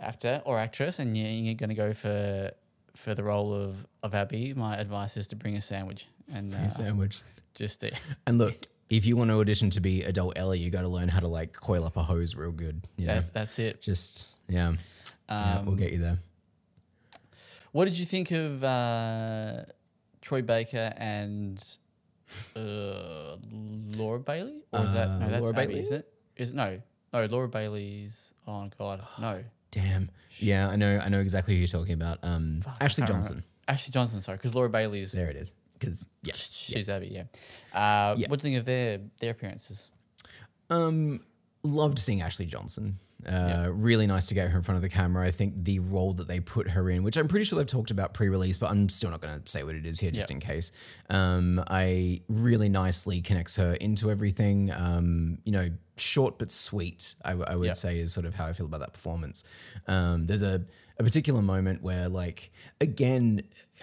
[0.00, 2.50] actor or actress, and you're, going to go for
[2.94, 6.68] for the role of of Abby, my advice is to bring a sandwich and uh,
[6.70, 7.20] sandwich.
[7.54, 7.90] just uh,
[8.26, 11.08] And look, if you want to audition to be adult Ellie, you got to learn
[11.08, 12.82] how to like coil up a hose real good.
[12.96, 13.80] You know, that, that's it.
[13.82, 14.72] just yeah,
[15.28, 16.18] yeah, we'll Um, get you there.
[17.72, 19.62] What did you think of uh,
[20.20, 21.62] Troy Baker and
[22.56, 23.36] uh,
[23.96, 24.62] Laura Bailey?
[24.72, 25.26] Or is that no?
[25.26, 25.80] Uh, That's Laura Abby, Bailey?
[25.80, 26.12] isn't it?
[26.36, 26.80] Is it no?
[27.12, 28.32] No, Laura Bailey's.
[28.46, 29.44] Oh God, no.
[29.70, 30.10] damn.
[30.38, 30.98] Yeah, I know.
[31.02, 32.18] I know exactly who you're talking about.
[32.22, 33.12] Um, Ashley can't remember.
[33.12, 33.44] Johnson.
[33.68, 35.52] Ashley Johnson, sorry, because Laura Bailey's There it is.
[35.74, 37.08] Because yes, she's Abby.
[37.08, 37.24] Yeah.
[37.78, 38.14] Uh.
[38.28, 39.88] What do you think of their their appearances?
[40.68, 41.20] Um,
[41.62, 42.96] loved seeing Ashley Johnson.
[43.26, 43.68] Uh, Yeah.
[43.72, 45.26] Really nice to get her in front of the camera.
[45.26, 47.90] I think the role that they put her in, which I'm pretty sure they've talked
[47.90, 50.34] about pre-release, but I'm still not going to say what it is here, just Yeah.
[50.36, 50.72] in case.
[51.10, 54.70] Um, I really nicely connects her into everything.
[54.70, 57.14] Um, you know, short but sweet.
[57.24, 57.72] I, w- I would Yeah.
[57.74, 59.44] say is sort of how I feel about that performance.
[59.86, 60.62] Um, there's a
[61.00, 63.40] a particular moment where, like, again,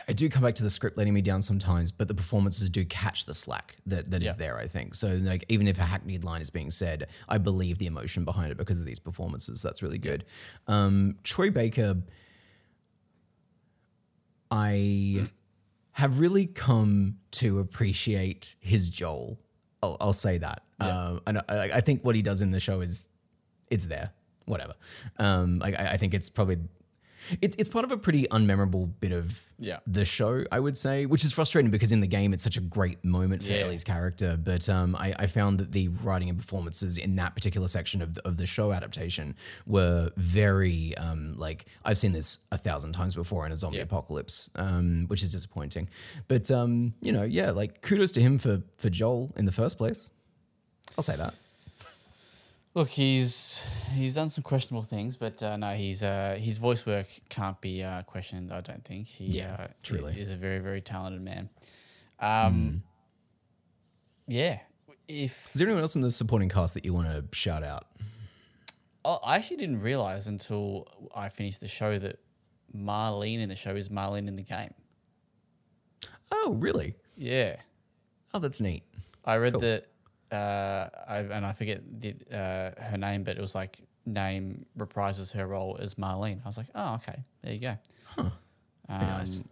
[0.08, 2.86] I do come back to the script letting me down sometimes, but the performances do
[2.86, 4.38] catch the slack that, that is Yeah.
[4.38, 4.93] there, I think.
[4.93, 8.51] So, like, even if a hackneyed line is being said, I believe the emotion behind
[8.51, 9.62] it because of these performances.
[9.63, 10.25] That's really good.
[10.67, 11.97] Um, Troy Baker,
[14.51, 15.27] I
[15.93, 19.39] have really come to appreciate his Joel.
[19.82, 20.62] I'll, I'll say that.
[20.80, 23.10] Um, and I, I think what he does in the show is,
[23.71, 24.12] it's there.
[24.45, 24.73] Whatever.
[25.17, 26.58] Um, like I, I think it's probably,
[27.41, 29.79] it's it's part of a pretty unmemorable bit of Yeah.
[29.87, 32.61] the show, I would say, which is frustrating because in the game it's such a
[32.61, 33.59] great moment for Yeah.
[33.65, 34.37] Ellie's character.
[34.41, 38.13] But um, I, I found that the writing and performances in that particular section of
[38.15, 39.35] the, of the show adaptation
[39.65, 43.83] were very um, like I've seen this a thousand times before in a zombie Yeah.
[43.83, 45.89] apocalypse, um, which is disappointing.
[46.27, 49.77] But um, you know, yeah, like kudos to him for for Joel in the first
[49.77, 50.11] place.
[50.97, 51.33] I'll say that.
[52.77, 53.63] Look, he's
[53.95, 57.81] he's done some questionable things, but uh, no, he's uh, his voice work can't be
[57.83, 58.53] uh, questioned.
[58.53, 59.07] I don't think.
[59.07, 60.13] He, Yeah, uh, truly.
[60.19, 61.49] is a very very talented man.
[62.19, 62.83] Um,
[64.27, 64.59] yeah.
[65.07, 67.85] If Is there anyone else in the supporting cast that you want to shout out?
[69.03, 70.85] oh, I actually didn't realize until
[71.15, 72.19] I finished the show that
[72.75, 74.75] Marlene in the show is Marlene in the game.
[76.31, 76.93] Oh, really?
[77.15, 77.55] Yeah.
[78.35, 78.83] Oh, that's neat.
[79.25, 79.61] I read Cool.
[79.61, 79.87] that,
[80.31, 85.33] uh, I, and I forget the, uh, her name, but it was like name reprises
[85.33, 86.39] her role as Marlene.
[86.43, 87.77] I was like, oh, okay, there you go.
[88.05, 88.29] Huh.
[88.89, 89.39] Very nice.
[89.39, 89.49] Um,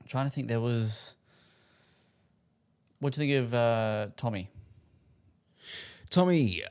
[0.00, 1.14] I'm trying to think, there was.
[3.00, 4.50] What do you think of uh, Tommy?
[6.10, 6.62] Tommy,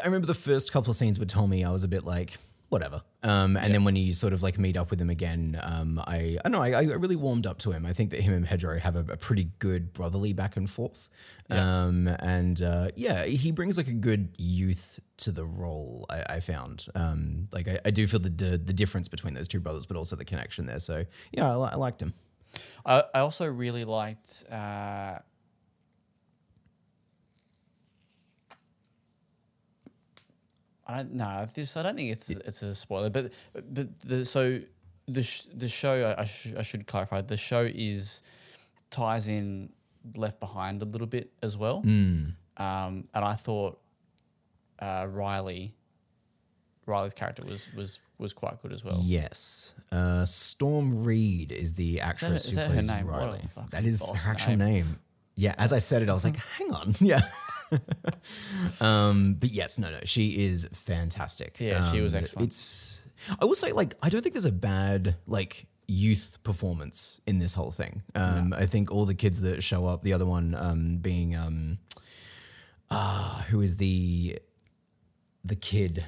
[0.00, 1.64] I remember the first couple of scenes with Tommy.
[1.64, 2.36] I was a bit like,
[2.68, 3.02] whatever.
[3.24, 6.36] Um, and then when you sort of like meet up with him again, um, I
[6.44, 7.86] I know I, I really warmed up to him.
[7.86, 11.08] I think that him and Pedro have a, a pretty good brotherly back and forth.
[11.50, 16.04] Um, and uh, yeah, he brings like a good youth to the role.
[16.10, 19.48] I, I found um, like I, I do feel the, the the difference between those
[19.48, 20.78] two brothers, but also the connection there.
[20.78, 22.12] So yeah, I, li- I liked him.
[22.84, 24.44] I, I also really liked.
[24.50, 25.18] Uh,
[30.86, 31.76] I don't know this.
[31.76, 34.60] I don't think it's it's a spoiler, but but the so
[35.08, 38.22] the sh- the show I, sh- I should clarify the show is
[38.90, 39.70] ties in
[40.16, 43.80] Left Behind a little bit as well, um, and I thought
[44.78, 45.74] uh, Riley
[46.86, 49.00] Riley's character was was was quite good as well.
[49.02, 49.74] Yes.
[49.90, 53.06] Uh, Storm Reed is the actress is who that her plays name?
[53.06, 53.40] Riley.
[53.70, 54.68] That is her actual name.
[54.72, 54.98] name.
[55.36, 56.94] Yeah, as I said it, I was like, hang on.
[57.00, 57.20] Yeah.
[58.84, 61.56] um, but yes, no, no, she is fantastic.
[61.60, 62.48] Yeah, she was Um, excellent.
[62.48, 63.02] It's,
[63.40, 67.54] I will say, like, I don't think there's a bad, like, youth performance in this
[67.54, 68.02] whole thing.
[68.14, 71.78] Um, I think all the kids that show up, the other one um, being, um,
[72.90, 74.38] ah, who is the,
[75.44, 76.04] the kid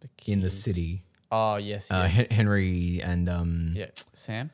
[0.00, 1.04] The in the city?
[1.30, 2.14] Oh yes, Uh, yes.
[2.28, 4.50] Hen- Henry and um, yeah, Sam.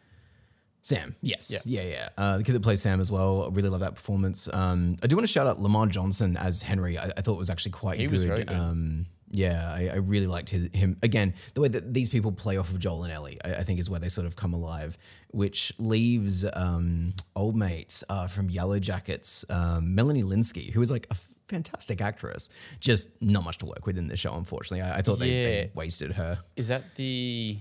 [0.83, 1.83] Sam, yes, Yeah.
[1.83, 2.09] yeah, yeah.
[2.17, 3.45] Uh, the kid that plays Sam as well.
[3.45, 4.49] I really love that performance.
[4.53, 6.97] Um, I do want to shout out Lamar Johnson as Henry.
[6.97, 8.13] I, I thought was actually quite He good.
[8.13, 8.57] was very good.
[8.57, 10.97] Um, yeah, I, I really liked his, him.
[11.03, 13.79] Again, the way that these people play off of Joel and Ellie, I, I think
[13.79, 14.97] is where they sort of come alive,
[15.33, 21.07] which leaves um, old mate uh, from Yellow Jackets, um, Melanie Lynskey, who is like
[21.11, 21.17] a
[21.49, 22.49] fantastic actress,
[22.81, 24.81] just not much to work with in the show, unfortunately.
[24.81, 25.67] I, I thought they, they Yeah.
[25.75, 26.39] wasted her.
[26.57, 27.59] Is that the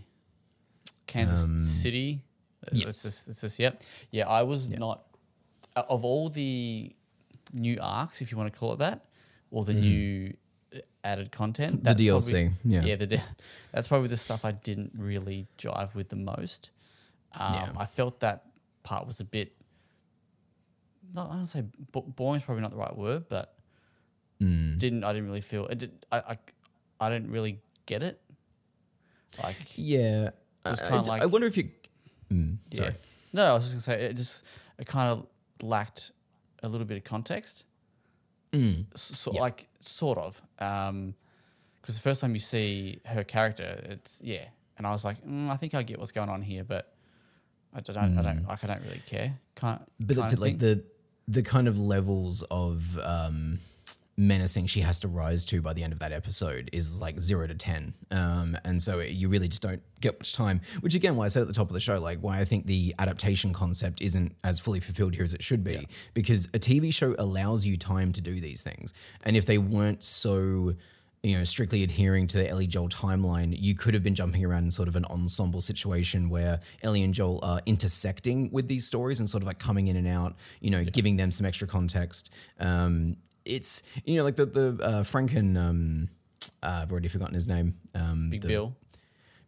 [1.08, 2.21] Kansas City?
[2.73, 2.88] Yes.
[2.89, 3.82] It's just, it's just, yep.
[4.12, 5.03] Yeah, I was not,
[5.75, 6.93] uh, of all the
[7.53, 9.06] new arcs, if you want to call it that,
[9.51, 10.34] or the new
[10.75, 12.82] uh, added content, The DLC, probably- yeah.
[12.84, 13.21] Yeah, the,
[13.71, 16.71] that's probably the stuff I didn't really jive with the most.
[17.39, 17.69] Um, Yeah.
[17.77, 18.45] I felt that
[18.84, 19.53] part was a bit,
[21.13, 23.53] not, I don't say bo- boring is probably not the right word, but
[24.41, 24.77] Mm.
[24.77, 26.38] didn't, I didn't really feel, it did, I, I,
[26.99, 28.21] I didn't really get it.
[29.41, 30.30] Like, Yeah.
[30.65, 31.69] was I- kinda I, d- I like- wonder if you.
[32.32, 32.90] Mm, sorry.
[32.90, 32.96] Yeah.
[33.34, 34.44] No, I was just gonna say it just
[34.78, 35.28] it kind of
[35.62, 36.12] lacked
[36.63, 37.63] a little bit of context.
[38.52, 38.86] Mm.
[38.96, 39.42] So, Yeah.
[39.42, 44.46] like sort of, because the first time you see her character, it's yeah,
[44.78, 46.94] and I was like, mm, I think I get what's going on here, but
[47.74, 49.38] I don't, I don't like, I don't really care.
[49.56, 49.82] Can't.
[49.82, 50.08] Mm.
[50.08, 50.84] But that's it, like the
[51.28, 53.60] the kind of levels of um
[54.17, 57.45] menacing she has to rise to by the end of that episode is like zero
[57.45, 57.93] to 10.
[58.10, 61.41] Um, and so you really just don't get much time, which again, why I said
[61.41, 64.60] at the top of the show, like why I think the adaptation concept isn't as
[64.60, 68.21] fully fulfilled here as it should be, because a TV show allows you time to
[68.21, 68.93] do these things.
[69.23, 70.73] And if they weren't so,
[71.21, 74.63] you know, strictly adhering to the Ellie Joel timeline, you could have been jumping around
[74.63, 79.19] in sort of an ensemble situation where Ellie and Joel are intersecting with these stories
[79.19, 82.34] and sort of like coming in and out, you know, giving them some extra context.
[82.60, 85.57] Um, it's you know like the the uh, Franken.
[85.57, 86.10] Um,
[86.63, 87.75] uh, I've already forgotten his name.
[87.95, 88.75] Um, Big the- Bill.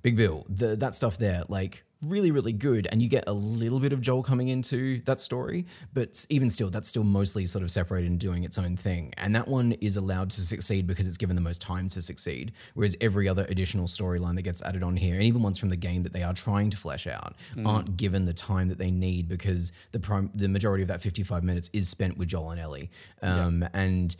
[0.01, 0.45] Big Bill.
[0.49, 2.87] The, that stuff there, like really, really good.
[2.91, 6.69] And you get a little bit of Joel coming into that story, but even still,
[6.69, 9.13] that's still mostly sort of separated and doing its own thing.
[9.17, 12.53] And that one is allowed to succeed because it's given the most time to succeed.
[12.73, 15.75] Whereas every other additional storyline that gets added on here, and even ones from the
[15.75, 17.35] game that they are trying to flesh out,
[17.65, 21.43] aren't given the time that they need because the prim- the majority of that 55
[21.43, 22.89] minutes is spent with Joel and Ellie.
[23.21, 24.15] Um, And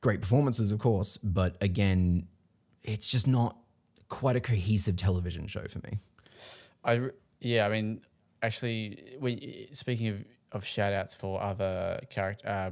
[0.00, 2.26] great performances, of course, but again,
[2.82, 3.56] it's just not
[4.08, 5.98] quite a cohesive television show for me.
[6.92, 7.00] I
[7.40, 8.00] yeah, I mean,
[8.42, 9.38] actually, when
[9.72, 12.70] speaking of of shout outs for other character, uh,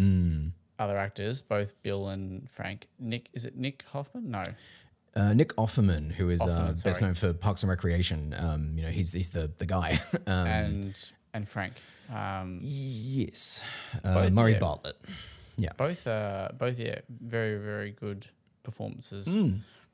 [0.00, 0.52] Mm.
[0.78, 2.88] other actors, both Bill and Frank.
[2.98, 4.30] Nick is it Nick Hoffman?
[4.30, 4.42] No,
[5.14, 8.90] Uh, Nick Offerman, who is uh, best known for Parks and Recreation, um, you know,
[8.90, 10.00] he's he's the the guy.
[10.26, 11.74] um, and and Frank.
[12.10, 13.62] Um, yes,
[14.04, 14.58] uh, Both, Murray yeah.
[14.58, 14.96] Bartlett.
[15.58, 18.26] Yeah, both uh, both yeah, very very good
[18.62, 19.26] performances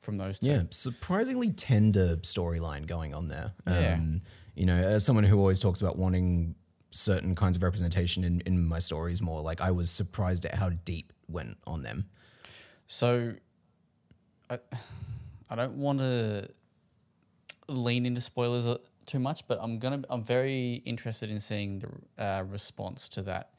[0.01, 0.47] from those two.
[0.47, 0.49] Mm.
[0.49, 3.53] yeah, surprisingly tender storyline going on there.
[3.67, 3.93] Yeah.
[3.93, 4.21] Um,
[4.55, 6.55] you know, as someone who always talks about wanting
[6.91, 10.69] certain kinds of representation in, in my stories more, like I was surprised at how
[10.69, 12.05] deep went on them.
[12.87, 13.33] So,
[14.49, 14.59] I,
[15.49, 16.49] I don't want to
[17.67, 20.01] lean into spoilers uh, too much, but I'm gonna.
[20.09, 23.51] I'm very interested in seeing the uh, response to that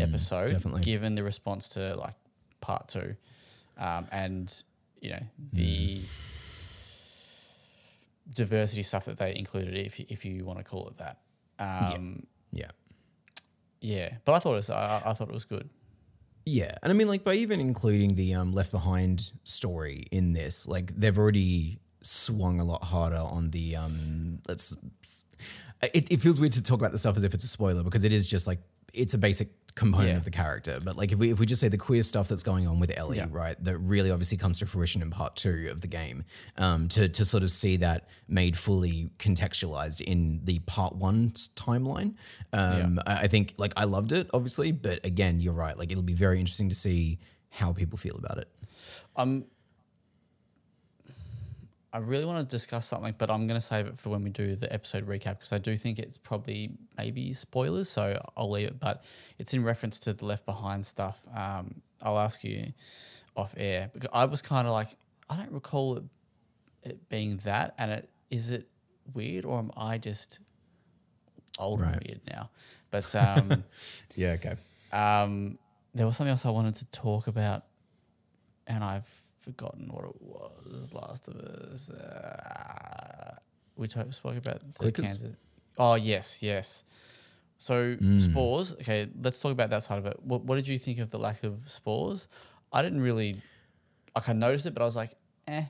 [0.00, 0.80] episode, definitely.
[0.82, 2.14] given the response to like
[2.60, 3.16] part two,
[3.78, 4.62] um, and
[5.00, 6.00] you know the
[8.32, 11.18] diversity stuff that they included, if you- if you want to call it that.
[11.58, 12.70] Um, Yeah.
[13.80, 14.16] yeah.
[14.24, 14.70] but I thought it was.
[14.70, 15.68] I, I thought it was good.
[16.44, 20.68] Yeah, and I mean, like by even including the um, Left Behind story in this,
[20.68, 24.40] like they've already swung a lot harder on the um.
[24.48, 24.76] Let's.
[25.92, 28.04] It, it feels weird to talk about the stuff as if it's a spoiler because
[28.04, 28.60] it is just like
[28.94, 30.16] it's a basic component Yeah.
[30.16, 30.78] of the character.
[30.84, 32.90] But like if we if we just say the queer stuff that's going on with
[32.96, 33.28] Ellie, Yeah.
[33.30, 36.24] right, that really obviously comes to fruition in part two of the game.
[36.58, 42.14] Um, to to sort of see that made fully contextualized in the part one timeline.
[42.52, 45.78] Um, I, I think like I loved it, obviously, but again, you're right.
[45.78, 47.18] Like it'll be very interesting to see
[47.50, 48.48] how people feel about it.
[49.16, 49.44] Um,
[51.92, 54.30] I really want to discuss something, but I'm going to save it for when we
[54.30, 58.68] do the episode recap because I do think it's probably maybe spoilers, so I'll leave
[58.68, 58.80] it.
[58.80, 59.04] But
[59.38, 61.24] it's in reference to the Left Behind stuff.
[61.34, 62.72] Um, I'll ask you
[63.36, 64.88] off air because I was kind of like,
[65.30, 66.04] I don't recall it,
[66.82, 68.68] it being that, and it is it
[69.14, 70.40] weird or am I just
[71.58, 72.50] old and weird now?
[72.90, 73.64] But um,
[74.16, 74.36] Yeah.
[74.42, 74.56] Okay.
[74.92, 75.58] um,
[75.94, 77.64] there was something else I wanted to talk about,
[78.66, 79.08] and I've
[79.46, 80.92] forgotten what it was.
[80.92, 81.88] Last of Us.
[81.90, 83.34] Uh,
[83.76, 85.04] we talk, spoke about the Clickers?
[85.04, 85.36] Kansas.
[85.78, 86.84] Oh yes, yes.
[87.58, 88.74] So spores.
[88.74, 90.18] Okay, let's talk about that side of it.
[90.22, 92.28] What, what did you think of the lack of spores?
[92.72, 93.40] I didn't really.
[94.14, 95.12] Like I noticed it, but I was like,
[95.46, 95.64] eh.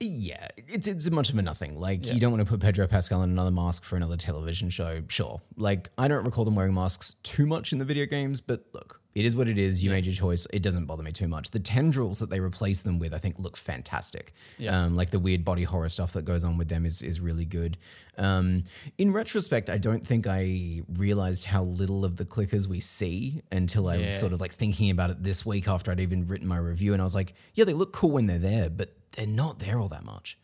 [0.00, 1.76] Yeah, it's it's much of a nothing.
[1.76, 2.14] Like Yeah.
[2.14, 5.02] you don't want to put Pedro Pascal in another mask for another television show.
[5.08, 5.40] Sure.
[5.56, 9.00] Like I don't recall them wearing masks too much in the video games, but look,
[9.14, 9.82] it is what it is.
[9.82, 10.46] You made your choice.
[10.52, 11.50] It doesn't bother me too much.
[11.50, 14.32] The tendrils that they replace them with, I think, look fantastic.
[14.58, 14.84] Yeah.
[14.84, 17.44] Um, like the weird body horror stuff that goes on with them is is really
[17.44, 17.78] good.
[18.18, 18.64] Um,
[18.98, 23.88] in retrospect, I don't think I realized how little of the clickers we see until
[23.88, 24.04] I Yeah.
[24.06, 26.92] was sort of like thinking about it this week after I'd even written my review,
[26.92, 29.78] and I was like, yeah, they look cool when they're there, but they're not there
[29.78, 30.36] all that much.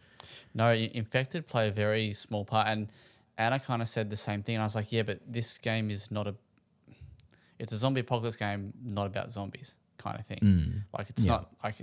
[0.55, 2.89] No, infected play a very small part, and
[3.39, 4.57] Anna kind of said the same thing.
[4.57, 6.35] And I was like, yeah, but this game is not a.
[7.61, 10.39] It's a zombie apocalypse game, not about zombies, kind of thing.
[10.43, 10.83] Mm.
[10.97, 11.33] Like it's Yeah.
[11.33, 11.77] not like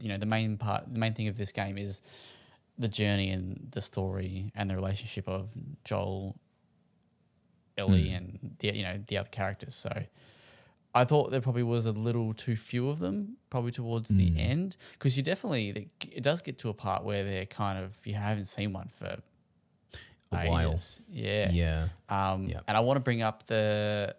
[0.00, 2.00] you know the main part, the main thing of this game is
[2.78, 5.50] the journey and the story and the relationship of
[5.84, 6.36] Joel,
[7.76, 8.16] Ellie, mm.
[8.16, 9.74] and the you know the other characters.
[9.74, 9.90] So.
[10.96, 14.38] I thought there probably was a little too few of them, probably towards the mm.
[14.38, 18.14] end, because you definitely it does get to a part where they're kind of you
[18.14, 19.16] haven't seen one for
[20.30, 20.80] A while.
[21.10, 21.50] Yeah.
[21.50, 21.88] Yeah.
[22.08, 22.60] Um, Yeah.
[22.68, 24.14] And I want to bring up the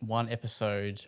[0.00, 1.06] one episode.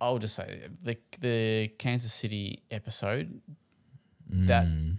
[0.00, 3.40] I'll just say the the Kansas City episode
[4.28, 4.96] that Mm.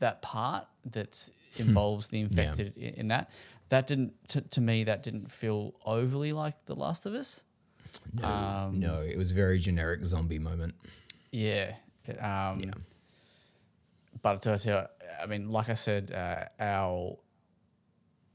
[0.00, 3.30] that part that involves the infected i in that
[3.68, 7.44] that didn't to, to me that didn't feel overly like The Last of Us.
[8.12, 10.74] No, Um, no, it was very generic zombie moment.
[11.30, 11.76] Yeah.
[12.18, 12.72] Um, Yeah.
[14.22, 14.52] But to
[15.22, 17.18] I mean, like I said, uh, our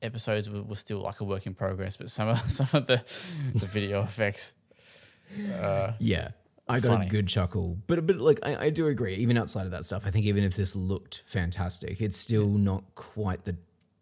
[0.01, 3.03] episodes were, were still like a work in progress, but some of some of the,
[3.53, 4.53] the video effects.
[5.61, 6.29] Uh, Yeah.
[6.69, 7.05] I got Funny.
[7.05, 9.15] a good chuckle, but but like I, I do agree.
[9.15, 12.83] Even outside of that stuff, I think even if this looked fantastic, it's still not
[12.93, 13.55] quite the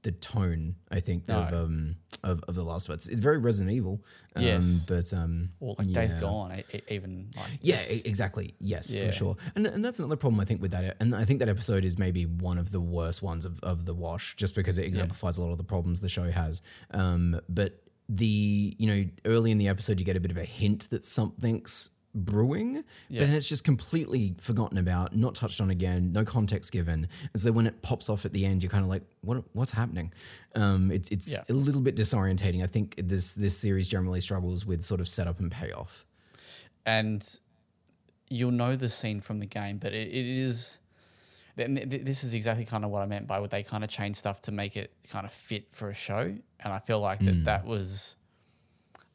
[0.06, 0.76] the tone.
[0.90, 3.10] I think of um of, of the Last of Us.
[3.10, 4.04] It's very Resident Evil.
[4.36, 4.86] Um, Yes.
[4.88, 6.14] but um or like Days.
[6.14, 8.56] Gone, e- e- even like Yeah, exactly.
[8.60, 9.08] Yes, Yeah.
[9.08, 9.36] for sure.
[9.56, 10.96] And and that's another problem I think with that.
[11.02, 13.94] And I think that episode is maybe one of the worst ones of, of the
[13.94, 16.62] wash, just because it exemplifies a lot of the problems the show has.
[16.92, 20.46] Um, but the you know early in the episode you get a bit of a
[20.46, 23.20] hint that something's brewing, Yeah.
[23.20, 27.08] but then it's just completely forgotten about, not touched on again, no context given.
[27.34, 29.72] And so when it pops off at the end, you're kind of like, what what's
[29.72, 30.14] happening?
[30.56, 31.44] Um, it's it's Yeah.
[31.50, 32.64] a little bit disorientating.
[32.64, 36.06] I think this this series generally struggles with sort of setup and payoff.
[36.86, 37.40] and
[38.30, 40.80] you'll know the scene from the game, but it, it is.
[41.58, 43.84] then th- th- This is exactly kind of what I meant by what they kind
[43.84, 46.22] of change stuff to make it kind of fit for a show,
[46.60, 47.26] and I feel like Hmm.
[47.28, 48.16] that that was.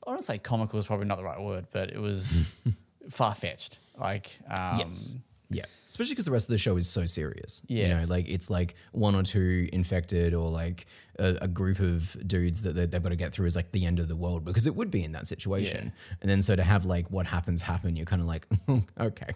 [0.07, 2.43] I don't say comical is probably not the right word, but it was
[3.09, 3.79] far fetched.
[3.99, 5.17] Like, um, Yes.
[5.53, 5.65] Yeah.
[5.89, 7.61] Especially because the rest of the show is so serious.
[7.67, 7.83] Yeah.
[7.83, 10.87] You know, like it's like one or two infected or like
[11.19, 13.85] a, a group of dudes that they, they've got to get through is like the
[13.85, 15.93] end of the world because it would be in that situation.
[16.21, 18.47] And then so to have like what happens happen, you're kind of like,
[19.01, 19.33] okay.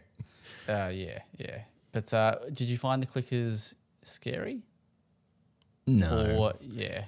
[0.69, 1.63] Uh, yeah, yeah.
[1.91, 4.63] But uh, did you find the clickers scary?
[5.87, 6.37] No.
[6.39, 7.05] Or yeah,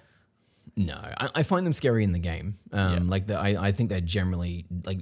[0.77, 2.59] No, I, I find them scary in the game.
[2.73, 3.11] Um, Yeah.
[3.11, 4.99] Like the, I, I think they're generally like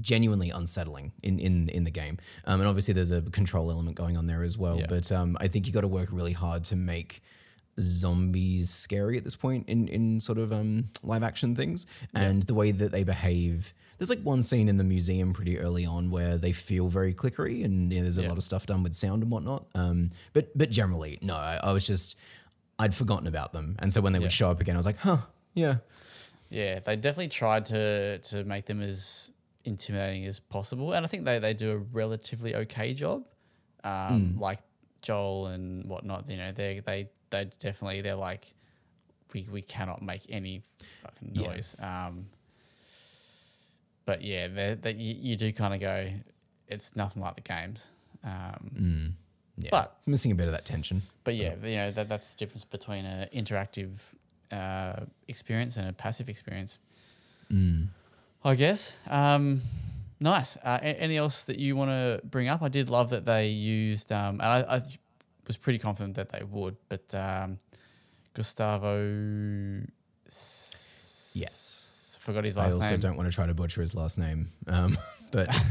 [0.00, 2.18] genuinely unsettling in in in the game.
[2.44, 4.78] Um, and obviously there's a control element going on there as well.
[4.78, 4.86] Yeah.
[4.88, 7.22] But um, I think you got to work really hard to make
[7.80, 12.54] zombies scary at this point in in sort of um live action things and the
[12.54, 13.72] way that they behave.
[13.98, 17.64] There's like one scene in the museum pretty early on where they feel very clickery
[17.64, 18.28] and you know, there's a Yeah.
[18.28, 19.66] lot of stuff done with sound and whatnot.
[19.74, 22.16] Um, but but generally, no, I, I was just
[22.78, 24.24] I'd forgotten about them, and so when they Yeah.
[24.26, 25.18] would show up again, I was like, huh,
[25.54, 25.76] yeah,
[26.48, 26.78] yeah.
[26.78, 29.30] They definitely tried to to make them as
[29.68, 33.24] intimidating as possible, and I think they they do a relatively okay job.
[33.84, 34.40] Um, Hmm.
[34.40, 34.58] Like
[35.02, 38.52] Joel and whatnot, you know, they they they definitely they're like,
[39.32, 40.62] we we cannot make any
[41.02, 41.48] fucking Yeah.
[41.48, 41.76] noise.
[41.78, 42.26] Um,
[44.04, 46.10] but yeah, they they you, you do kind of go,
[46.66, 47.88] it's nothing like the games.
[48.24, 49.14] Um,
[49.56, 49.68] yeah.
[49.70, 51.02] But missing a bit of that tension.
[51.24, 53.90] But yeah, you know that that's the difference between an interactive
[54.50, 56.78] uh, experience and a passive experience.
[58.44, 58.96] I guess.
[59.08, 59.62] Um,
[60.20, 60.56] nice.
[60.58, 62.62] Uh, anything else that you want to bring up?
[62.62, 64.82] I did love that they used, um, and I, I
[65.46, 67.58] was pretty confident that they would, but um,
[68.34, 69.82] Gustavo.
[70.26, 72.16] S- Yes.
[72.20, 72.72] Forgot his last name.
[72.72, 73.00] I also name.
[73.00, 74.98] don't want to try to butcher his last name, um,
[75.32, 75.64] but Mate,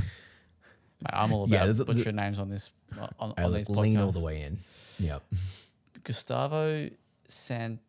[1.12, 2.72] I'm all about a- butcher names on this
[3.20, 4.60] on, I on these lean all the way in.
[5.00, 5.24] Yep.
[6.04, 6.90] Gustavo
[7.28, 7.80] San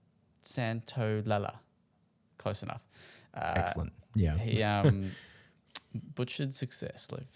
[0.45, 1.57] Santolala.
[2.37, 2.83] Close enough.
[3.35, 3.93] Uh, Excellent.
[4.15, 4.37] Yeah.
[4.39, 5.11] He um
[6.15, 7.27] butchered successfully.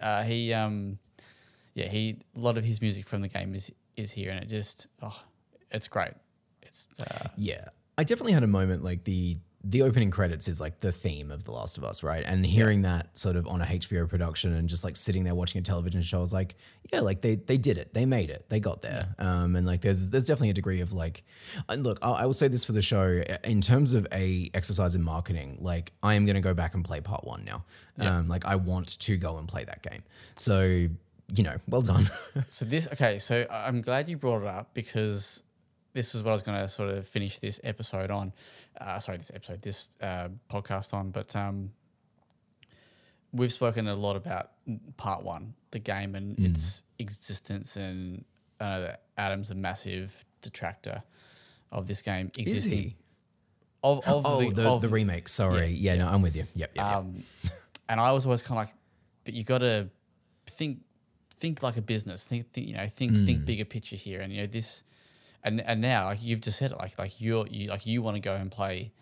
[0.00, 0.98] Uh, he um
[1.74, 4.48] yeah he a lot of his music from the game is is here and it
[4.48, 5.22] just oh
[5.70, 6.14] it's great.
[6.62, 7.68] It's uh, Yeah.
[7.98, 11.44] I definitely had a moment like the the opening credits is like the theme of
[11.44, 12.24] The Last of Us, right?
[12.24, 15.58] And hearing that sort of on a HBO production and just like sitting there watching
[15.58, 16.54] a television show, I was like,
[16.90, 19.14] yeah, like they they did it, they made it, they got there.
[19.18, 21.22] Um, and like there's there's definitely a degree of like,
[21.68, 24.94] and look, I, I will say this for the show in terms of a exercise
[24.94, 27.64] in marketing, like I am gonna go back and play part one now.
[27.98, 30.02] Um, like I want to go and play that game.
[30.36, 30.88] So
[31.34, 32.08] you know, well done.
[32.48, 33.18] so this okay.
[33.18, 35.42] So I'm glad you brought it up because
[35.92, 38.32] this is what I was going to sort of finish this episode on.
[38.80, 41.10] Uh, sorry, this episode, this uh, podcast on.
[41.10, 41.72] But um,
[43.32, 44.50] we've spoken a lot about
[44.96, 48.24] part one, the game and its existence, and
[48.60, 51.02] I know that Adam's a massive detractor
[51.72, 52.96] of this game Is he?
[53.82, 55.28] Of, of Oh, the, the, of the remake.
[55.28, 55.68] Sorry.
[55.68, 56.44] Yeah, no, I'm with you.
[56.54, 56.96] Yep, yep, yep.
[56.96, 57.22] um,
[57.88, 58.74] and I was always kind of like,
[59.24, 59.88] but you got to
[60.46, 60.80] think,
[61.38, 62.24] think like a business.
[62.24, 63.26] Think, think you know, think, Mm.
[63.26, 64.20] think bigger picture here.
[64.20, 64.82] And you know this,
[65.44, 68.16] and and now like you've just said it, like like you're you like you want
[68.16, 68.92] to go and play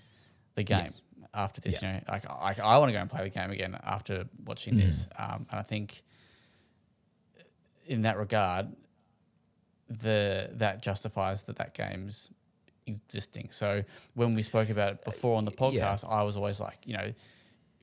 [0.54, 1.04] the game Yes.
[1.34, 1.82] after this.
[1.82, 4.74] You know, like like I want to go and play the game again after watching
[4.74, 4.78] Mm.
[4.78, 5.08] this.
[5.18, 6.02] Um, and I think
[7.86, 8.68] in that regard,
[9.88, 12.30] the that justifies that that game's
[12.86, 13.48] existing.
[13.50, 13.84] So
[14.14, 17.12] when we spoke about it before on the podcast, I was always like, you know,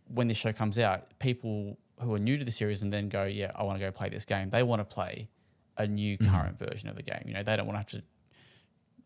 [0.07, 3.23] when this show comes out, people who are new to the series and then go,
[3.23, 4.49] yeah, I want to go play this game.
[4.49, 5.29] They want to play
[5.77, 7.23] a new current version of the game.
[7.25, 8.07] You know, they don't want to have to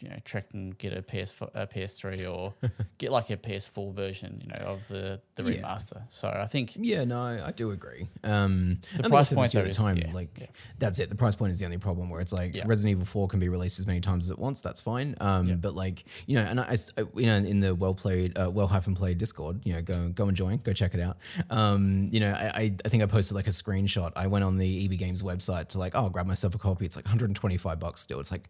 [0.02, 2.54] you know trek and get a PS a PS3 or
[2.98, 5.62] get like a PS4 version, you know, of the the Yeah.
[5.62, 6.02] remaster.
[6.10, 8.08] So I think Yeah, no, I do agree.
[8.24, 10.48] Um, The price point, this the is- time, yeah, like yeah.
[10.78, 11.10] that's it.
[11.10, 12.56] The price point is the only problem where it's like.
[12.66, 14.62] Resident Evil Four can be released as many times as it wants.
[14.62, 15.16] That's fine.
[15.22, 16.76] Um, but like you know, and I
[17.16, 20.28] you know, in the well played, uh, well hyphen played Discord, you know, go go
[20.28, 21.18] and join, go check it out.
[21.50, 24.12] Um, you know, I, I I think I posted like a screenshot.
[24.16, 26.86] I went on the EB Games website to like, oh, grab myself a copy.
[26.86, 28.20] It's like 125 bucks still.
[28.20, 28.50] It's like.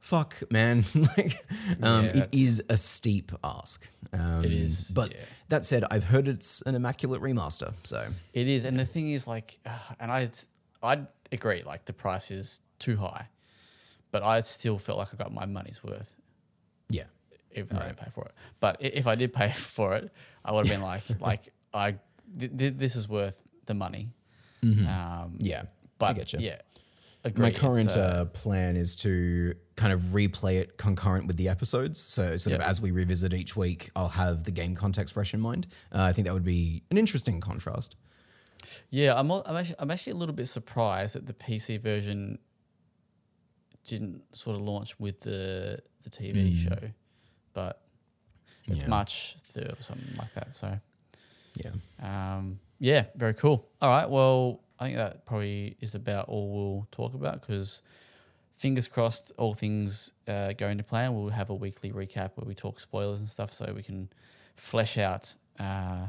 [0.00, 0.84] Fuck, man!
[1.16, 1.44] like,
[1.82, 3.88] um, Yeah, it is a steep ask.
[4.12, 5.20] Um, It is, but yeah.
[5.48, 7.74] that said, I've heard it's an immaculate remaster.
[7.82, 9.58] So It is, and the thing is, like,
[10.00, 10.30] and I,
[10.82, 11.00] I
[11.32, 13.26] agree, like the price is too high,
[14.10, 16.14] but I still felt like I got my money's worth,
[16.88, 17.04] yeah,
[17.54, 18.32] even though I didn't pay for it.
[18.60, 20.10] But if I did pay for it,
[20.44, 21.96] I would have been like, like I,
[22.38, 24.10] th- th- this is worth the money.
[24.62, 25.64] Um, yeah.
[25.98, 26.38] but I get you.
[26.40, 26.60] yeah,
[27.24, 27.42] agree.
[27.42, 31.98] My current uh, plan is to kind of replay it concurrent with the episodes.
[31.98, 35.40] So, sort of as we revisit each week, I'll have the game context fresh in
[35.40, 35.68] mind.
[35.92, 37.94] Uh, I think that would be an interesting contrast.
[38.90, 42.38] Yeah, I'm, I'm actually I'm actually a little bit surprised that the PC version
[43.84, 46.90] didn't sort of launch with the the TV show,
[47.54, 47.80] but
[48.66, 48.82] it's Mm.
[48.82, 48.88] Yeah.
[48.88, 50.54] March third or something like that.
[50.54, 50.78] So
[51.54, 51.70] Yeah.
[52.36, 53.66] um, yeah, very cool.
[53.80, 57.80] All right, well I think that probably is about all we'll talk about because
[58.58, 61.14] fingers crossed, all things uh, go into plan.
[61.14, 64.10] We'll have a weekly recap where we talk spoilers and stuff, so we can
[64.56, 65.34] flesh out.
[65.58, 66.08] Uh,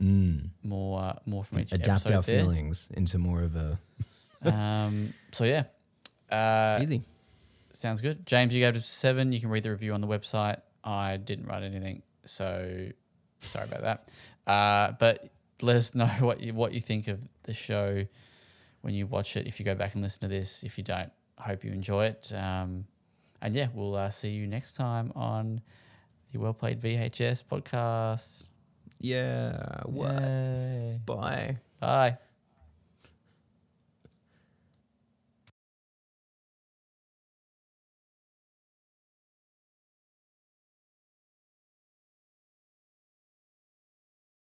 [0.00, 1.80] more, uh, more from each Mm.
[1.80, 2.42] Adapt our there.
[2.42, 3.78] feelings into more of a
[4.42, 5.64] um, so yeah,
[6.30, 7.02] uh, easy.
[7.72, 8.26] sounds good.
[8.26, 9.32] James, you gave it seven.
[9.32, 10.60] You can read the review on the website.
[10.84, 12.88] I didn't write anything, so
[13.40, 14.50] sorry about that.
[14.50, 15.28] Uh, but
[15.62, 18.04] let us know what you what you think of the show
[18.82, 19.46] when you watch it.
[19.46, 22.32] If you go back and listen to this, if you don't, hope you enjoy it.
[22.34, 22.86] Um,
[23.42, 25.60] and yeah, we'll uh, see you next time on
[26.32, 28.48] the Well Played VHS podcast.
[29.00, 29.82] Yeah.
[29.84, 30.20] What?
[30.20, 31.00] Yay.
[31.04, 31.58] Bye.
[31.80, 32.18] Bye.